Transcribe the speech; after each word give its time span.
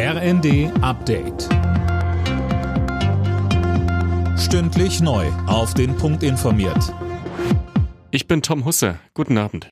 RND 0.00 0.70
Update. 0.80 1.48
Stündlich 4.38 5.00
neu. 5.00 5.26
Auf 5.48 5.74
den 5.74 5.96
Punkt 5.96 6.22
informiert. 6.22 6.94
Ich 8.12 8.28
bin 8.28 8.40
Tom 8.40 8.64
Husse. 8.64 9.00
Guten 9.14 9.36
Abend. 9.38 9.70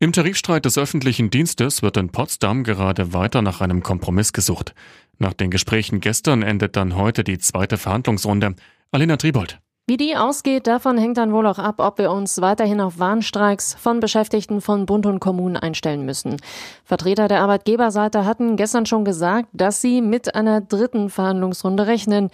Im 0.00 0.12
Tarifstreit 0.12 0.64
des 0.64 0.78
öffentlichen 0.78 1.30
Dienstes 1.30 1.80
wird 1.80 1.96
in 1.96 2.08
Potsdam 2.08 2.64
gerade 2.64 3.12
weiter 3.12 3.40
nach 3.40 3.60
einem 3.60 3.84
Kompromiss 3.84 4.32
gesucht. 4.32 4.74
Nach 5.20 5.32
den 5.32 5.52
Gesprächen 5.52 6.00
gestern 6.00 6.42
endet 6.42 6.74
dann 6.74 6.96
heute 6.96 7.22
die 7.22 7.38
zweite 7.38 7.78
Verhandlungsrunde. 7.78 8.56
Alina 8.90 9.16
Tribold. 9.16 9.60
Wie 9.86 9.98
die 9.98 10.16
ausgeht, 10.16 10.66
davon 10.66 10.96
hängt 10.96 11.18
dann 11.18 11.34
wohl 11.34 11.46
auch 11.46 11.58
ab, 11.58 11.74
ob 11.76 11.98
wir 11.98 12.10
uns 12.10 12.40
weiterhin 12.40 12.80
auf 12.80 12.98
Warnstreiks 12.98 13.74
von 13.74 14.00
Beschäftigten 14.00 14.62
von 14.62 14.86
Bund 14.86 15.04
und 15.04 15.20
Kommunen 15.20 15.58
einstellen 15.58 16.06
müssen. 16.06 16.38
Vertreter 16.86 17.28
der 17.28 17.42
Arbeitgeberseite 17.42 18.24
hatten 18.24 18.56
gestern 18.56 18.86
schon 18.86 19.04
gesagt, 19.04 19.50
dass 19.52 19.82
sie 19.82 20.00
mit 20.00 20.34
einer 20.34 20.62
dritten 20.62 21.10
Verhandlungsrunde 21.10 21.86
rechnen. 21.86 22.30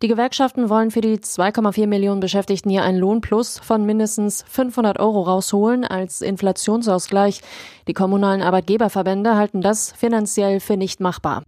Die 0.00 0.08
Gewerkschaften 0.08 0.70
wollen 0.70 0.90
für 0.90 1.02
die 1.02 1.18
2,4 1.18 1.86
Millionen 1.86 2.20
Beschäftigten 2.20 2.70
hier 2.70 2.84
einen 2.84 2.98
Lohnplus 2.98 3.58
von 3.58 3.84
mindestens 3.84 4.42
500 4.48 4.98
Euro 4.98 5.24
rausholen 5.24 5.84
als 5.84 6.22
Inflationsausgleich. 6.22 7.42
Die 7.86 7.92
kommunalen 7.92 8.40
Arbeitgeberverbände 8.40 9.36
halten 9.36 9.60
das 9.60 9.92
finanziell 9.92 10.58
für 10.58 10.78
nicht 10.78 11.00
machbar. 11.00 11.42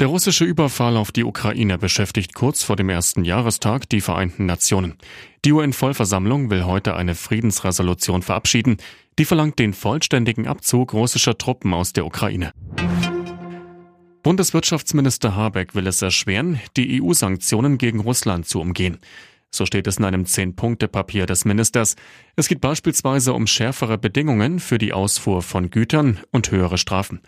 Der 0.00 0.08
russische 0.08 0.44
Überfall 0.44 0.96
auf 0.96 1.12
die 1.12 1.22
Ukraine 1.22 1.78
beschäftigt 1.78 2.34
kurz 2.34 2.64
vor 2.64 2.74
dem 2.74 2.88
ersten 2.88 3.24
Jahrestag 3.24 3.88
die 3.88 4.00
Vereinten 4.00 4.44
Nationen. 4.44 4.94
Die 5.44 5.52
UN-Vollversammlung 5.52 6.50
will 6.50 6.64
heute 6.64 6.96
eine 6.96 7.14
Friedensresolution 7.14 8.22
verabschieden, 8.22 8.78
die 9.20 9.24
verlangt 9.24 9.60
den 9.60 9.72
vollständigen 9.72 10.48
Abzug 10.48 10.94
russischer 10.94 11.38
Truppen 11.38 11.72
aus 11.72 11.92
der 11.92 12.06
Ukraine. 12.06 12.50
Bundeswirtschaftsminister 14.24 15.36
Habeck 15.36 15.76
will 15.76 15.86
es 15.86 16.02
erschweren, 16.02 16.58
die 16.76 17.00
EU-Sanktionen 17.00 17.78
gegen 17.78 18.00
Russland 18.00 18.48
zu 18.48 18.60
umgehen. 18.60 18.98
So 19.52 19.64
steht 19.64 19.86
es 19.86 19.98
in 19.98 20.04
einem 20.04 20.26
Zehn-Punkte-Papier 20.26 21.26
des 21.26 21.44
Ministers. 21.44 21.94
Es 22.34 22.48
geht 22.48 22.60
beispielsweise 22.60 23.32
um 23.32 23.46
schärfere 23.46 23.96
Bedingungen 23.96 24.58
für 24.58 24.78
die 24.78 24.92
Ausfuhr 24.92 25.42
von 25.42 25.70
Gütern 25.70 26.18
und 26.32 26.50
höhere 26.50 26.78
Strafen. 26.78 27.20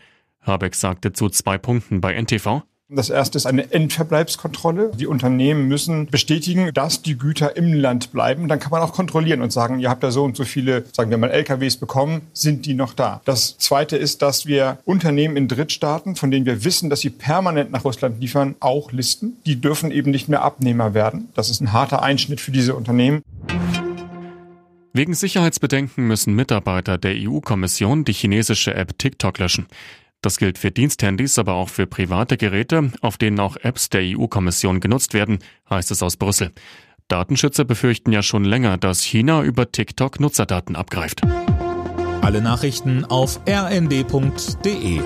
Habeck 0.47 0.75
sagte 0.75 1.13
zu 1.13 1.29
zwei 1.29 1.59
Punkten 1.59 2.01
bei 2.01 2.15
NTV. 2.15 2.63
Das 2.89 3.11
erste 3.11 3.37
ist 3.37 3.47
eine 3.47 3.73
Endverbleibskontrolle. 3.73 4.93
Die 4.95 5.09
Unternehmen 5.09 5.67
müssen 5.67 6.07
bestätigen, 6.07 6.71
dass 6.73 7.03
die 7.03 7.19
Güter 7.19 7.57
im 7.57 7.73
Land 7.73 8.13
bleiben. 8.13 8.47
Dann 8.47 8.61
kann 8.61 8.71
man 8.71 8.81
auch 8.81 8.93
kontrollieren 8.93 9.43
und 9.43 9.53
sagen, 9.53 9.81
ihr 9.81 9.91
habt 9.91 10.05
da 10.05 10.13
so 10.13 10.23
und 10.23 10.37
so 10.37 10.45
viele, 10.45 10.85
sagen 10.93 11.11
wir 11.11 11.19
mal, 11.19 11.33
LKWs 11.33 11.79
bekommen, 11.79 12.21
sind 12.33 12.65
die 12.65 12.75
noch 12.75 12.95
da? 12.95 13.23
Das 13.25 13.59
zweite 13.59 13.97
ist, 13.97 14.23
dass 14.23 14.47
wir 14.47 14.79
Unternehmen 14.85 15.37
in 15.37 15.49
Drittstaaten, 15.49 16.15
von 16.15 16.31
denen 16.31 16.47
wir 16.47 16.63
wissen, 16.63 16.89
dass 16.89 17.01
sie 17.01 17.11
permanent 17.11 17.73
nach 17.73 17.85
Russland 17.85 18.21
liefern, 18.21 18.55
auch 18.61 18.93
listen. 18.93 19.37
Die 19.47 19.61
dürfen 19.61 19.91
eben 19.91 20.13
nicht 20.13 20.29
mehr 20.29 20.43
Abnehmer 20.43 20.95
werden. 20.95 21.29
Das 21.35 21.51
ist 21.51 21.61
ein 21.61 21.73
harter 21.73 22.05
Einschnitt 22.05 22.41
für 22.41 22.53
diese 22.53 22.77
Unternehmen. 22.77 23.23
Wegen 24.93 25.13
Sicherheitsbedenken 25.13 26.07
müssen 26.07 26.35
Mitarbeiter 26.35 26.99
der 26.99 27.17
EU-Kommission 27.17 28.05
die 28.05 28.13
chinesische 28.13 28.75
App 28.75 28.97
TikTok 28.97 29.39
löschen. 29.41 29.67
Das 30.23 30.39
gilt 30.39 30.59
für 30.59 30.71
Diensthandys, 30.71 31.39
aber 31.39 31.55
auch 31.55 31.69
für 31.69 31.87
private 31.87 32.37
Geräte, 32.37 32.91
auf 33.01 33.17
denen 33.17 33.39
auch 33.39 33.57
Apps 33.57 33.91
der 33.91 34.03
EU-Kommission 34.03 34.81
genutzt 34.81 35.15
werden, 35.15 35.39
heißt 35.71 35.91
es 35.91 36.03
aus 36.03 36.17
Brüssel. 36.17 36.53
Datenschützer 37.09 37.65
befürchten 37.65 38.11
ja 38.13 38.23
schon 38.23 38.45
länger, 38.45 38.79
dass 38.79 39.03
China 39.03 39.43
über 39.43 39.71
TikTok 39.71 40.19
Nutzerdaten 40.19 40.75
abgreift. 40.75 41.23
Alle 42.23 42.41
Nachrichten 42.41 43.05
auf 43.05 43.41
rnd.de 43.49 45.01